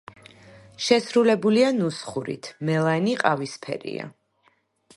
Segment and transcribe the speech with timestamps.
[0.85, 4.09] შესრულებულია ნუსხურით, მელანი ყავისფერია.